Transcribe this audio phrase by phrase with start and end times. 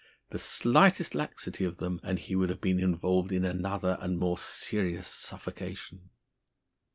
[0.31, 4.35] The slightest laxity with them and he would have been involved in another and more
[4.39, 6.09] serious suffocation.